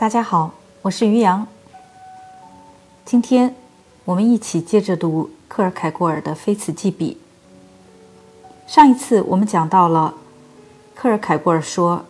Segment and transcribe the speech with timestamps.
[0.00, 1.46] 大家好，我是于洋。
[3.04, 3.54] 今天
[4.06, 7.18] 我们一起接着读克尔凯郭尔的《非此即彼》。
[8.72, 10.14] 上一次我们讲到了，
[10.94, 12.02] 克尔凯郭尔说，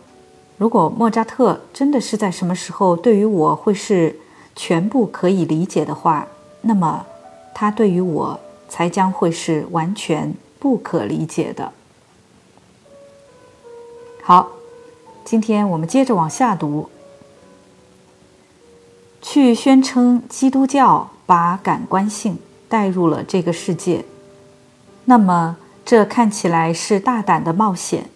[0.57, 4.17] 如果莫扎特真的是在什么时候对于我会是
[4.55, 6.25] 全部可以理解的话，
[6.61, 7.05] 那么
[7.53, 8.39] 他对于我
[8.69, 11.73] 才将会是完全不可理解的。
[14.23, 14.47] 好，
[15.25, 16.89] 今天我们接着往下读。
[19.21, 24.03] 去宣称基督教把感官性带入了这个世界，
[25.05, 28.09] 那么这看起来是大胆的冒险。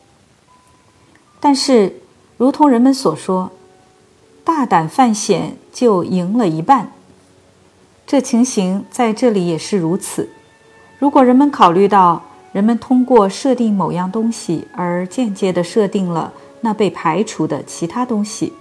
[1.39, 2.01] 但是，
[2.37, 3.51] 如同人们所说，
[4.43, 6.91] 大胆犯险就赢了一半。
[8.07, 10.29] 这情形在这里也是如此。
[10.97, 18.51] 如果人们考虑到人们通过设定某样东西而间接地设定了那被排除的其他东西，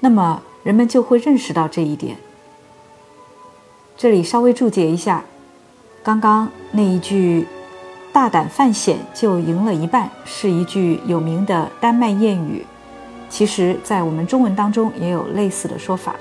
[0.00, 0.42] 那么。
[0.62, 2.16] 人们就会认识到这一点。
[3.96, 5.24] 这里稍微注解一下，
[6.02, 7.46] 刚刚那一句
[8.12, 12.64] “大胆犯险就赢了一半”是一句有名的丹麦谚语，
[13.28, 16.14] 其实，在我们中文当中也有类似的说法。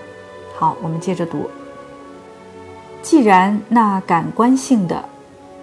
[0.55, 1.49] 好，我们接着读。
[3.03, 5.07] 既然那感官性的，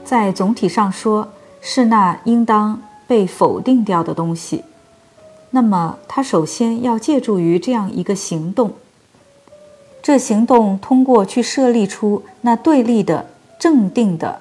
[0.05, 1.29] 在总体上说
[1.61, 4.65] 是那应当被否定掉的东西。
[5.55, 8.73] 那么，他首先要借助于这样一个行动。
[10.03, 14.41] 这行动通过去设立出那对立的正定的，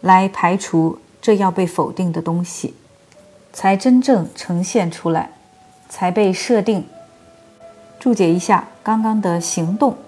[0.00, 2.74] 来排除这要被否定的东西，
[3.52, 5.32] 才真正呈现出来，
[5.90, 6.86] 才被设定。
[8.00, 9.98] 注解一下，刚刚的行动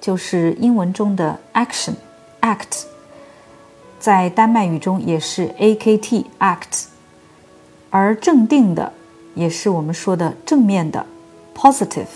[0.00, 2.84] 就是英文中的 action，act，
[3.98, 6.86] 在丹麦语中也是 a k t act，
[7.90, 8.94] 而正定的。
[9.34, 11.04] 也是我们说的正面的
[11.54, 12.06] ，positive。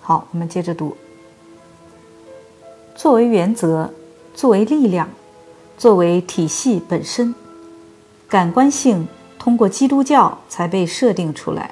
[0.00, 0.96] 好，我们接着读。
[2.94, 3.90] 作为原则，
[4.34, 5.08] 作为力量，
[5.76, 7.34] 作为体系本身，
[8.28, 9.06] 感官性
[9.38, 11.70] 通过基督教才被设定出来。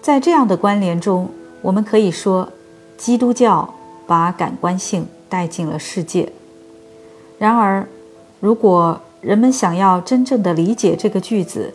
[0.00, 1.30] 在这样的关联中，
[1.62, 2.48] 我们可以说，
[2.96, 3.74] 基督教
[4.06, 6.30] 把感官性带进了世界。
[7.38, 7.88] 然而，
[8.38, 11.72] 如果人们想要真正的理解这个句子，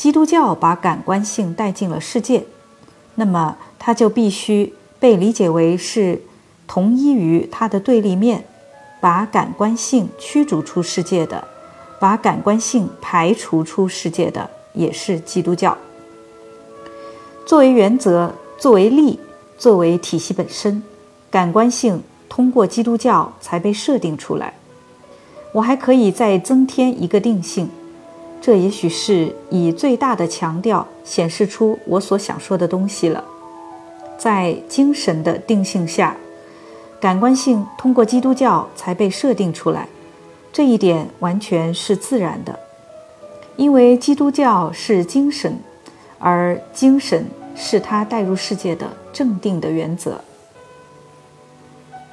[0.00, 2.42] 基督教把感官性带进了世界，
[3.16, 6.22] 那么它就必须被理解为是
[6.66, 8.46] 同一于它的对立面，
[8.98, 11.46] 把感官性驱逐出世界的，
[11.98, 15.76] 把感官性排除出世界的，也是基督教。
[17.44, 19.20] 作为原则，作为力，
[19.58, 20.82] 作为体系本身，
[21.30, 24.54] 感官性通过基督教才被设定出来。
[25.52, 27.68] 我还可以再增添一个定性。
[28.40, 33.22] 这也许是以最大的强调显示出我所想说的东西了。
[34.18, 36.16] 在精神的定性下，
[37.00, 39.88] 感官性通过基督教才被设定出来，
[40.52, 42.58] 这一点完全是自然的，
[43.56, 45.58] 因为基督教是精神，
[46.18, 50.20] 而精神是他带入世界的正定的原则。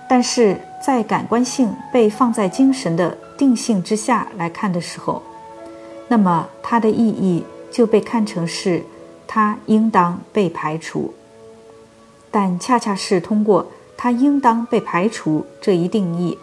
[0.10, 5.22] 但是在感官性被放在精神的定性之下来看的时候，
[6.09, 8.84] 那么它的意义就被看成是，
[9.28, 11.13] 它应当被排除。
[12.31, 16.38] 但恰恰是通过它应当被排除这一定义，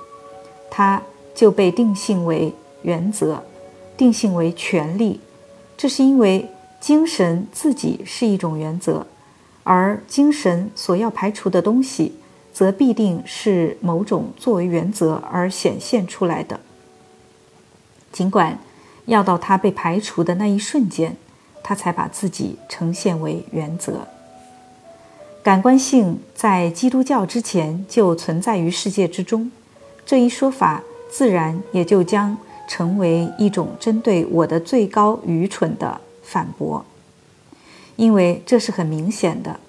[0.70, 1.00] 它
[1.34, 3.42] 就被定性为原则，
[3.97, 5.20] 定性为权利。
[5.78, 9.06] 这是因为精神自己是一种原则，
[9.62, 12.14] 而精神所要排除的东西，
[12.52, 16.60] 则必定是某种作为原则而显现出来的。
[18.12, 18.58] 尽管。
[19.06, 21.16] 要到他被排除的那一瞬间，
[21.62, 24.09] 他才把自己呈现为原则。
[25.42, 29.53] 感官性在基督教之前就存在于世界之中，
[30.06, 36.82] 这一说法自然也就将成为一种针对我的最高愚蠢的反驳，
[37.97, 39.61] 因为这是很明显的。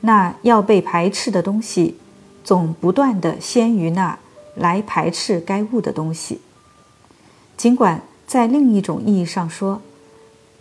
[0.00, 1.96] 那要被排斥的东西，
[2.42, 4.18] 总不断的先于那
[4.56, 6.40] 来排斥该物的东西，
[7.56, 8.02] 尽管。
[8.34, 9.80] 在另一种意义上说，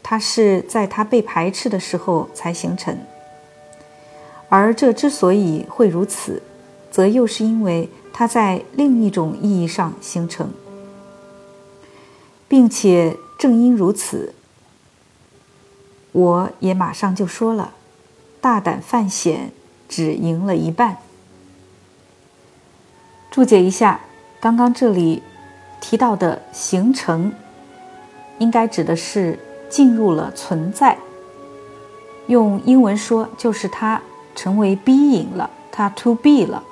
[0.03, 2.95] 它是在它被排斥的时候才形成。
[4.47, 6.43] 而这之所以会如此，
[6.91, 10.51] 则又是因为它在另一种意义上形成，
[12.47, 14.35] 并且正因如此，
[16.11, 17.73] 我也马上就说了：
[18.39, 19.49] 大胆犯险
[19.89, 20.97] 只赢了一半。
[23.31, 24.01] 注解一下，
[24.39, 25.23] 刚刚这里
[25.81, 27.33] 提到的形成。
[28.39, 29.37] 应该指的是
[29.69, 30.97] 进入了存在。
[32.27, 34.01] 用英文说，就是它
[34.35, 36.63] 成为 being 了，它 to be 了。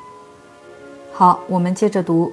[1.12, 2.32] 好，我们接着读。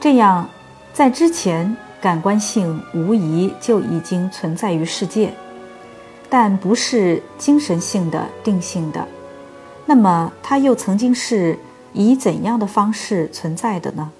[0.00, 0.48] 这样，
[0.92, 5.32] 在之前，感官性无疑就已经存在于世界，
[6.28, 9.06] 但不是精神性的定性的。
[9.86, 11.58] 那么，它又曾经是
[11.92, 14.10] 以怎样的方式存在的呢？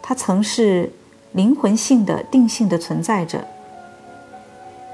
[0.00, 0.92] 它曾是
[1.32, 3.44] 灵魂性的定性的存在着。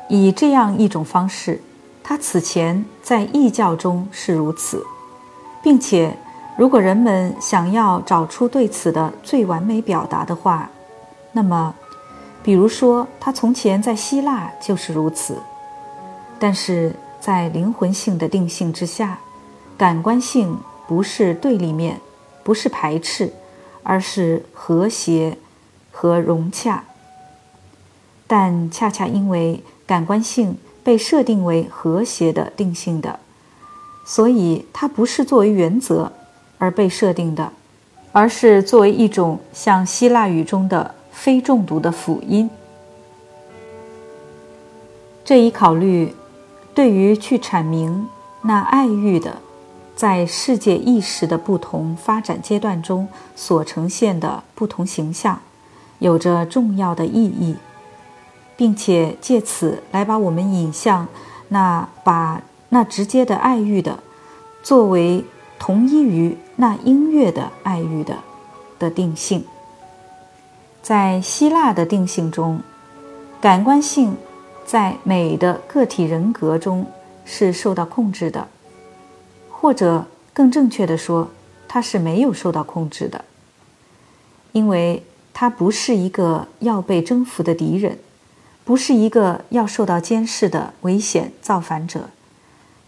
[0.08, 1.60] 以这样一种方式，
[2.02, 4.82] 它此前在异教中是如此，
[5.62, 6.16] 并且，
[6.56, 10.70] 如果人们想要找出对此的最完美表达的话，
[11.32, 11.74] 那么，
[12.42, 15.36] 比如说，它从前在希腊就是如此。
[16.38, 19.18] 但是在灵魂性的定性之下，
[19.76, 22.00] 感官性不是对立面，
[22.42, 23.30] 不是排斥，
[23.82, 25.36] 而是和谐
[26.00, 26.84] 和融洽。
[28.28, 33.18] 但恰恰因为感官性被设定为和谐的定性的，
[34.04, 36.12] 所以它不是作为原则
[36.58, 37.52] 而被设定的，
[38.12, 42.48] 而是作为一种像希腊语中的非中毒的辅音。
[45.24, 46.14] 这一考虑，
[46.72, 48.06] 对于去阐明
[48.42, 49.38] 那爱欲的
[49.96, 55.40] 在世界意识的不同发展阶段中所呈现的不同形象，
[55.98, 57.56] 有着重要的意义。
[58.56, 61.06] 并且借此来把我们引向
[61.46, 64.00] 那把那直接的爱欲的
[64.64, 65.24] 作为
[65.60, 68.16] 同一于那音乐的爱欲的
[68.80, 69.44] 的定性，
[70.82, 72.60] 在希腊的定性中，
[73.40, 74.16] 感官性
[74.66, 76.84] 在美的个体人格中
[77.24, 78.48] 是受到控制的，
[79.52, 80.04] 或者
[80.34, 81.28] 更正确的说，
[81.68, 83.24] 它是没有受到控制的，
[84.50, 85.04] 因为
[85.40, 87.96] 它不是一个要被征服的敌人。
[88.64, 92.10] 不是一个要受到监视的危险造反者，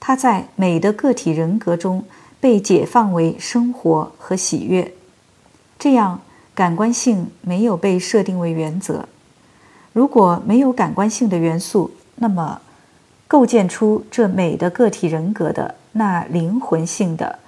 [0.00, 2.04] 他在美的个体人格中
[2.40, 4.92] 被解放为生活和喜悦，
[5.78, 6.20] 这样
[6.56, 9.08] 感官性没有被设定为原则。
[9.92, 12.60] 如果没有感官性的元素，那么
[13.28, 17.38] 构建出这美的个体人格的那灵魂性的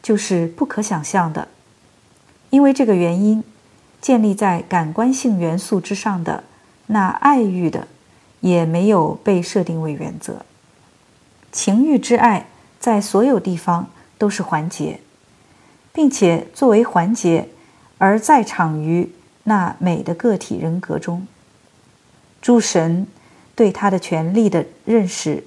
[0.00, 1.48] 就是不可想象的，
[2.50, 3.42] 因为这个原因，
[4.02, 6.44] 建立在感官性元素之上的。
[6.88, 7.88] 那爱欲的，
[8.40, 10.44] 也没有被设定为原则。
[11.50, 13.88] 情欲之爱在所有地方
[14.18, 15.00] 都是环节，
[15.92, 17.48] 并且作为环节
[17.98, 19.10] 而在场于
[19.44, 21.26] 那美的个体人格中。
[22.42, 23.06] 诸神
[23.54, 25.44] 对他的权利的认识，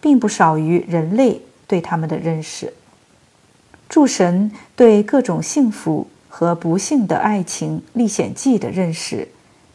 [0.00, 2.72] 并不少于人类对他们的认识。
[3.88, 9.28] 诸神对各种幸福和不幸的爱情历险记的认识。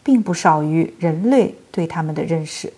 [0.04, 2.74] 并不少于人类对他们的认识，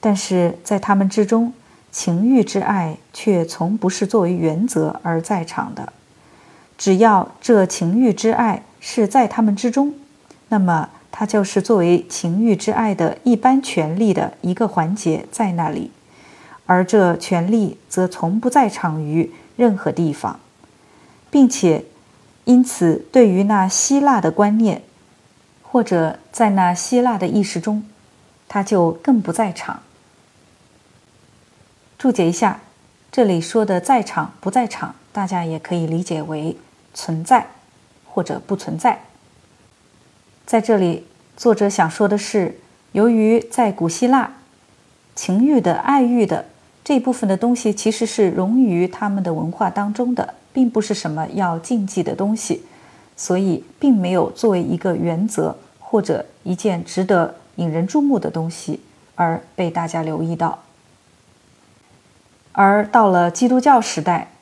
[0.00, 1.52] 但是在他们之中，
[1.92, 5.92] 情欲之爱却从不是作为原则而在场的。
[6.78, 9.92] 只要这情欲之爱是在他们之中，
[10.48, 15.90] 那么它就是作为情欲之爱的一般权利的一个环节在那里，
[16.64, 20.40] 而这权利则从不在场于任何地方，
[21.30, 21.84] 并且
[22.46, 24.82] 因此对于那希腊的观念。
[25.68, 27.84] 或者在那希腊的意识中，
[28.48, 29.82] 他就更不在场。
[31.98, 32.60] 注解一下，
[33.12, 36.56] 这里说的在场不在场，大家也可以理解为
[36.94, 37.48] 存在
[38.06, 39.00] 或者不存在。
[40.46, 41.06] 在这里，
[41.36, 42.58] 作者想说的是，
[42.92, 44.32] 由于在古希腊，
[45.14, 46.46] 情欲的、爱欲的
[46.82, 52.62] 这部分的东西其实是融于他们的文化当中的，并不是什么要禁忌的东西，
[53.14, 55.54] 所以并没有作为一个原则。
[55.88, 58.80] 或者一件值得引人注目的东西
[59.14, 60.58] 而被大家留意到，
[62.50, 64.32] 而到了基督教时代，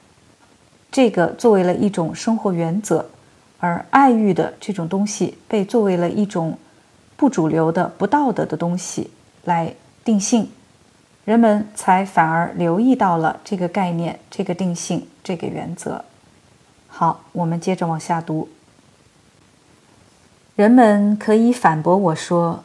[0.90, 3.04] 这个作为了一种生活原则，
[3.58, 6.58] 而爱欲的这种东西被作为了一种
[7.14, 9.10] 不主流的、不道德的东西
[9.44, 10.48] 来定性，
[11.24, 16.04] 人们才反而留意到了这个概念、这个定性、这个原则。
[16.86, 18.48] 好，我们接着往下读。
[20.54, 22.62] 人们可以反驳我说，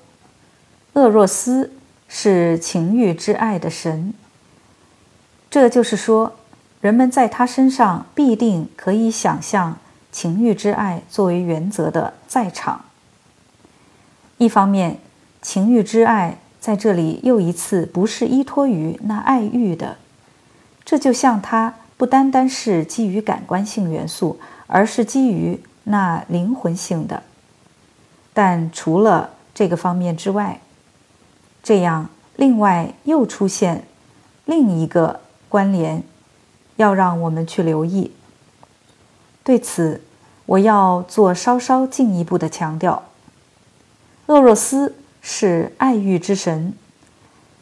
[0.93, 1.71] 厄若斯
[2.07, 4.13] 是情欲之爱的神。
[5.49, 6.35] 这就是说，
[6.81, 9.77] 人们在他身上必定可以想象
[10.11, 12.85] 情欲之爱作为原则的在场。
[14.37, 14.99] 一方面，
[15.41, 19.97] 情欲之爱在这里又一次不是依托于那爱欲的，
[20.83, 27.23] 这就像它不单单是基于感官性元素，而是基于那灵魂性的。
[28.33, 30.61] 但除了这个方面之外，
[31.63, 33.85] 这样另外又出现
[34.45, 36.03] 另一个关联，
[36.75, 38.11] 要让我们去留意。
[39.43, 40.01] 对此，
[40.45, 43.03] 我要做稍稍进一步的强调：
[44.27, 44.95] 厄若斯
[45.31, 46.73] 是爱欲之神，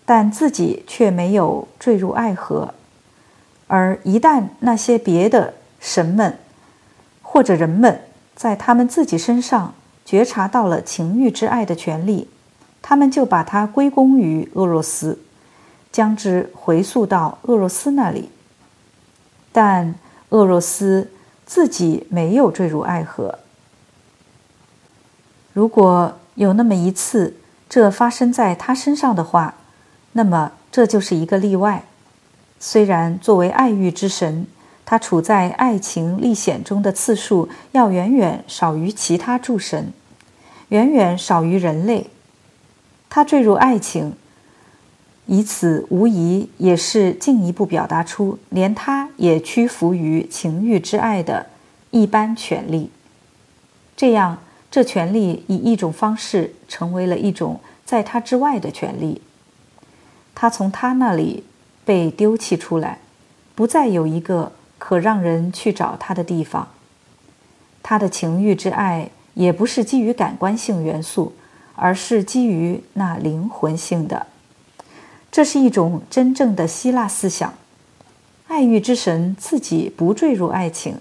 [0.05, 2.73] 但自己却没有坠入爱河。
[3.67, 6.39] 而一旦那些别的神们
[7.21, 7.99] 或者人们
[8.33, 9.73] 在他们自己身上
[10.05, 12.29] 觉察到了情欲之爱的权利，
[12.81, 15.19] 他们就把它归功于俄罗斯，
[15.91, 18.29] 将之回溯到俄罗斯那里。
[19.51, 19.93] 但
[20.29, 21.11] 俄罗斯
[21.45, 23.39] 自己没有坠入爱河。
[25.51, 27.35] 如果有那么一次
[27.69, 29.55] 这发生在他身上的话，
[30.13, 31.83] 那么这就是一个例外。
[32.59, 34.47] 虽然作为爱欲之神，
[34.85, 39.91] 他处在爱情历险中的次数要远远少于其他诸神，
[40.69, 42.09] 远远少于人类。
[43.09, 44.13] 他坠入爱情。
[45.29, 51.47] 以此无疑也是进一步表达出，连他也屈服于情欲之爱的
[51.91, 52.89] 一般权利。
[53.97, 54.37] 这样，
[54.69, 59.21] 这权利以一种方式成为了一种在他之外的权利。
[60.35, 61.43] 他从他那里
[61.85, 62.99] 被丢弃出来，
[63.55, 66.67] 不再有一个可让人去找他的地方。
[67.81, 71.33] 他的情欲之爱也不是基于感官性元素，
[71.75, 74.27] 而是基于那灵魂性的。
[75.31, 77.53] 这是一种真正的希腊思想，
[78.47, 80.99] 爱欲之神自己不坠入爱情，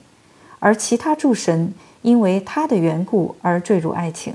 [0.59, 1.75] 而其他诸神
[2.07, 4.33] 因为他的缘故而坠入爱情。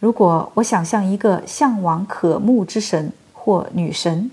[0.00, 4.30] 如果我想象一个向往渴慕之神或女神，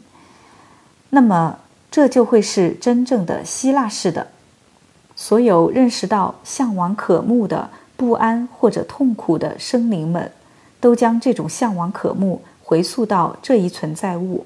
[1.11, 1.57] 那么
[1.89, 4.27] 这就会是真正的希腊式的。
[5.15, 10.29] 所有认识到向往渴慕的不安或者痛苦的生灵们，
[10.81, 12.41] 都将这种向往渴慕。
[12.61, 14.45] 回溯到这一存在物，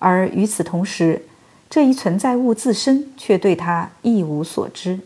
[0.00, 1.26] 而与此同时，
[1.70, 4.98] 这一存在物自身却对它一无所知。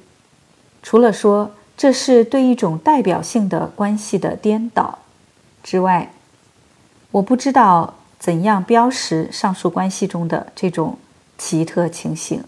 [0.81, 4.99] 除了说这是对一种代表性的关系的颠倒
[5.63, 6.11] 之外，
[7.13, 10.99] 我不知道怎样标识上述关系中的这种
[11.39, 12.45] 奇特情形。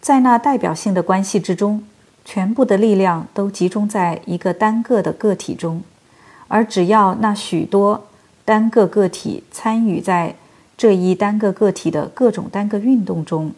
[0.00, 1.82] 在那代表性的关系之中，
[2.24, 5.82] 全部的力量都集中在一个单个的个体中，
[6.48, 8.08] 而只要那许多。
[8.44, 10.36] 单个个体参与在
[10.76, 13.50] 这一单个个体的各种单个运动中，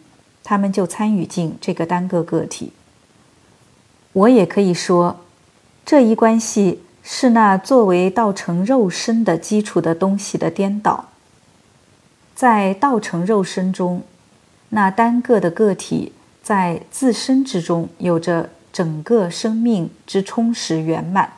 [0.43, 2.73] 他们就参与进这个单个个体。
[4.13, 5.21] 我也可以说，
[5.85, 11.09] 这一关系是那作为道成肉身的基础的东西的颠倒。
[12.35, 14.03] 在道成肉身中，
[14.69, 21.33] 那单个的个体在自身之中有着整个生命之充实圆满，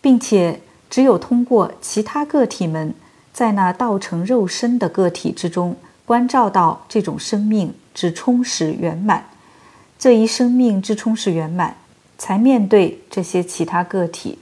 [0.00, 0.60] 并且。
[0.90, 2.92] 只有通过其他个体们
[3.32, 9.24] 在那道成肉身的个体之中关照到这种生命之充实圆满，
[10.00, 11.76] 这一生命之充实圆满，
[12.16, 14.38] 才面对这些其他个体。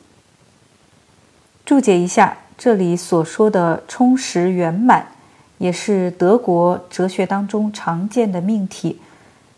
[1.67, 5.09] 注解一下，这里所说的充实圆满，
[5.59, 9.01] 也是德国哲学当中常见的命题，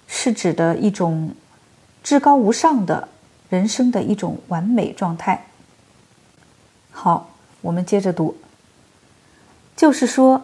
[0.06, 1.34] 是指的一种
[2.02, 3.06] 至高无上的
[3.50, 5.44] 人生的一种完美状态。
[6.90, 7.28] 好，
[7.60, 8.34] 我们接着读。
[9.76, 10.42] 就是说，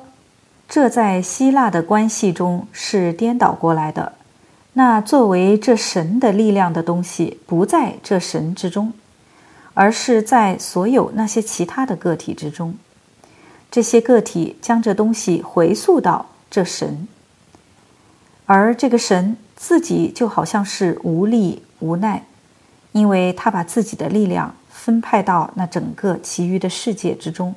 [0.69, 4.13] 这在希腊的关系中是颠倒过来的。
[4.79, 8.93] 那作为这神的力量的东西，不在这神之中，
[9.73, 12.77] 而是在所有那些其他的个体之中。
[13.71, 17.09] 这些个体将这东西回溯到这神，
[18.45, 22.27] 而这个神自己就好像是无力无奈，
[22.93, 24.55] 因为他把自己的力量。
[24.69, 27.53] 分派到那整个其余的世界之中，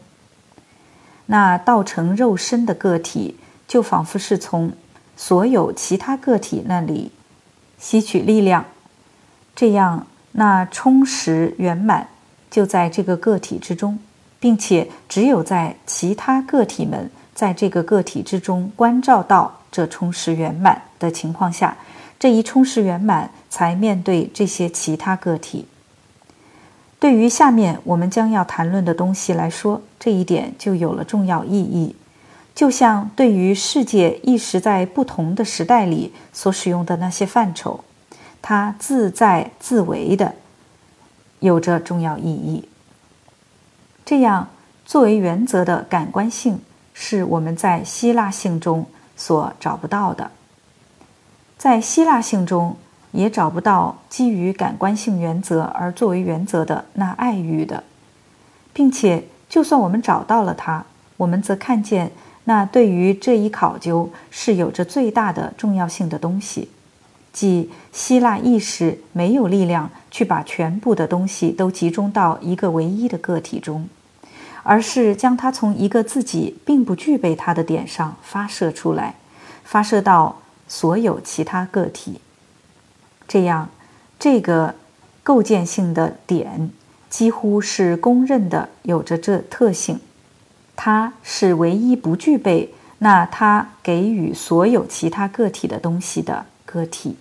[1.27, 4.71] 那道成肉身的个体就仿佛是从
[5.21, 7.11] 所有其他个体那里
[7.77, 8.63] 吸取力量，
[9.53, 12.07] 这样那充实圆满
[12.49, 13.99] 就在这个个体之中，
[14.39, 21.75] 并且只有在其他个体们在这个个体之中关照到这充实圆满的情况下，
[22.17, 25.67] 这一充实圆满才面对这些其他个体。
[26.97, 31.93] 对于下面我们将要谈论的东西来说，这一点就有了重要意义。
[32.59, 37.85] 就像对于世界意识在不同的时代里所使用的那些范畴，
[38.41, 40.35] 它自在自为的
[41.39, 42.67] 有着重要意义。
[44.03, 44.49] 这样，
[44.85, 46.59] 作为原则的感官性
[46.93, 48.85] 是我们在希腊性中
[49.15, 50.29] 所找不到的。
[51.57, 52.75] 在希腊性中。
[53.11, 57.83] 也找不到基于感官性原则而作为原则的那爱欲的，
[58.71, 60.85] 并且就算我们找到了它，
[61.17, 62.11] 我们则看见
[62.49, 66.67] 那对于这一考究是有着最大的重要性的东西，
[67.31, 73.87] 即希腊意识没有力量去把全部的东西都集中到一个唯一的个体中，
[74.63, 79.13] 而是将它从一个自己并不具备它的点上发射出来，
[79.63, 82.19] 发射到所有其他个体。
[83.27, 83.69] 这样，
[84.17, 84.73] 这个
[85.21, 86.71] 构建性的点
[87.11, 89.99] 几乎是公认的，有着这特性。
[90.81, 97.17] 它是唯一不具备那它给予所有其他个体的东西的个体。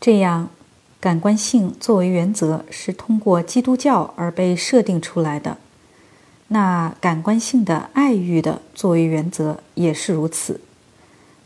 [0.00, 0.48] 这样，
[0.98, 5.58] 感官性作为原则是通过基督教而被设定出来的。
[6.48, 10.62] 那感官性的爱欲的作为原则也是如此。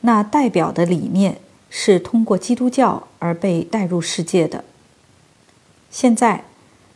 [0.03, 4.63] 那代表的理念是通过基督教而被带入世界的。
[5.91, 6.45] 现在，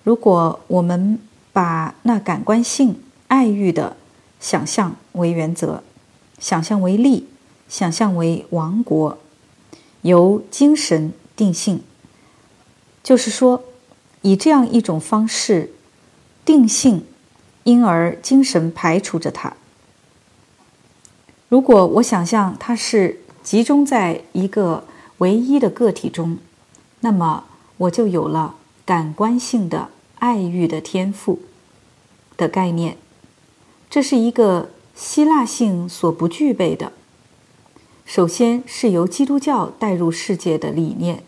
[0.05, 1.19] 如果我们。
[1.52, 3.97] 把那感官性爱欲的
[4.38, 5.83] 想象为原则，
[6.38, 7.26] 想象为力，
[7.69, 9.19] 想象为王国，
[10.02, 11.83] 由精神定性，
[13.02, 13.64] 就是说，
[14.23, 15.73] 以这样一种方式
[16.45, 17.04] 定性，
[17.64, 19.54] 因而精神排除着它。
[21.49, 24.85] 如果我想象它是集中在一个
[25.19, 26.38] 唯一的个体中，
[27.00, 27.45] 那么
[27.76, 28.54] 我就有了
[28.85, 29.88] 感官性的。
[30.21, 31.41] 爱欲的天赋
[32.37, 32.97] 的概念，
[33.91, 36.93] 这是一个希腊性所不具备的。
[38.05, 41.23] 首先是由基督教带入世界的理念，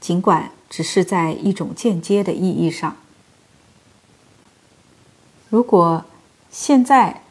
[0.00, 2.96] 尽管只是在一种间接的意义上。
[5.50, 6.04] 如果
[6.50, 7.22] 现在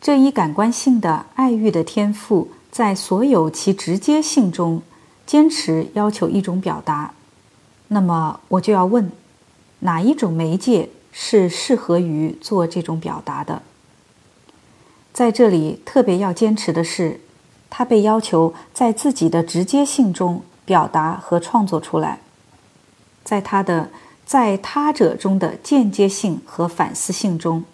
[0.00, 4.82] 这一感官性的爱欲的天赋在所有其直接性中
[5.26, 7.14] 坚持要求一种表达，
[7.88, 9.10] 那么我就要问。
[9.80, 13.62] 哪一种媒介是适合于做这种表达的？
[15.12, 17.20] 在这里特别要坚持的是，
[17.70, 22.20] 他被要求在自己的直接性中表达和创作出来，
[23.24, 23.90] 在他的
[24.24, 27.64] 在他者中的间接性和反思性中，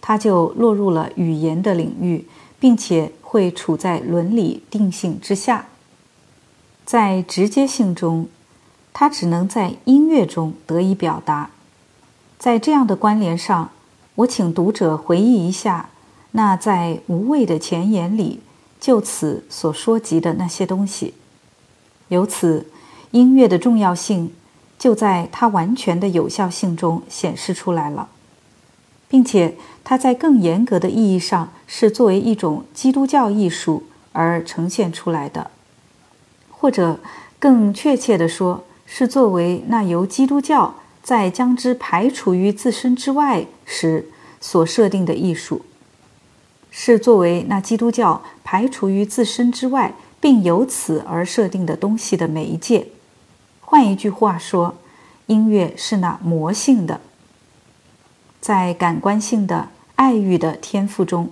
[0.00, 2.26] 他就落入了语言的领域，
[2.58, 5.66] 并且会处在伦理定性之下。
[6.84, 8.28] 在直接性中。
[8.92, 11.50] 它只能在音乐中得以表达。
[12.38, 13.70] 在这样的关联上，
[14.16, 15.90] 我请读者回忆一下
[16.32, 18.40] 那在无谓的前言里
[18.80, 21.14] 就此所说及的那些东西。
[22.08, 22.66] 由此，
[23.10, 24.32] 音乐的重要性
[24.78, 28.08] 就在它完全的有效性中显示出来了，
[29.08, 35.50] 并且它在更严格的意义上是作为一种基督教艺术而呈现出来的，
[36.50, 37.00] 或者
[37.38, 38.64] 更确切地说。
[38.90, 44.08] 是作为那由基督教在将之排除于自身之外时
[44.40, 45.62] 所设定的艺术，
[46.70, 52.88] 是作为那基督教排除于自身之外并由此而设定的东西的媒介。
[53.60, 54.76] 换一句话说，
[55.26, 57.02] 音乐是那魔性的，
[58.40, 61.30] 在感官性的爱欲的天赋中，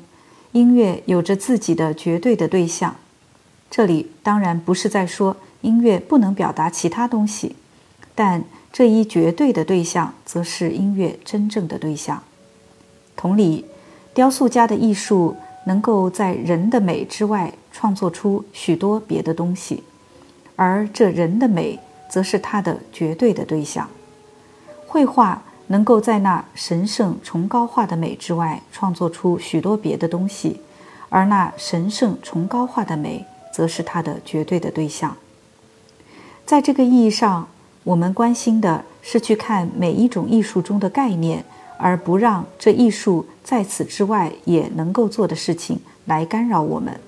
[0.52, 2.96] 音乐有着自己的绝对的对象。
[3.70, 5.38] 这里当然不是在说。
[5.66, 7.56] 音乐不能表达其他东西，
[8.14, 12.22] 但这一绝对的对象则是音乐真正的对象。
[13.16, 13.64] 同理，
[14.14, 19.82] 雕塑家的艺术能够在人的美之外创作出许多别的东西，
[20.54, 23.88] 而这人的美则是他的绝对的对象。
[24.86, 30.60] 绘画能够在那神圣崇高化的美之外创作出许多别的东西，
[31.08, 35.16] 而那神圣崇高化的美则是他的绝对的对象。
[36.46, 37.48] 在这个意义上，
[37.82, 41.44] 我们关心的是去看每一种艺术中的概念，
[41.76, 47.00] 而不让这艺术在此之外也能够做的事情来干扰我们。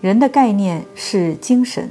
[0.00, 1.90] 人的概念是精神，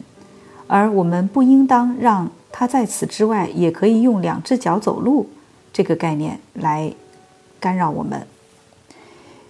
[0.65, 5.29] 而我们不应当让他在此之外也可以用两只脚走路
[5.71, 6.91] 这个概念来
[7.59, 8.25] 干扰我们。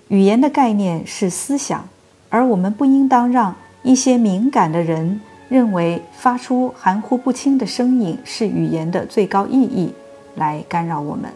[0.10, 1.88] 语言的概念是思想，
[2.30, 5.22] 而我们不应当让一些敏感的人。
[5.50, 9.94] 认为发出含糊不清的声音是语言的最高意义，
[10.36, 11.32] 来干扰我们。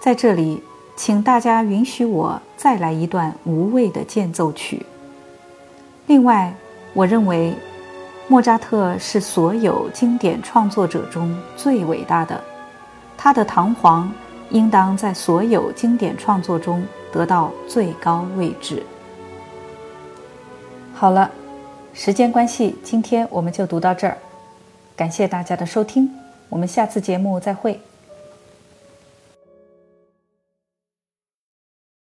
[0.00, 0.62] 在这里，
[0.96, 4.86] 请大家允许我再来一段无谓的间奏曲。
[6.06, 6.54] 另外，
[6.94, 7.54] 我认为
[8.28, 12.42] 莫扎特是所有经典创作者中最伟大的，
[13.16, 14.10] 他的堂皇
[14.50, 18.82] 应当在所有经典创作中得到最高位置。
[20.94, 21.30] 好了。
[21.96, 24.18] 时间关系，今天我们就读到这儿，
[24.96, 26.10] 感谢大家的收听，
[26.48, 27.80] 我们下次节目再会。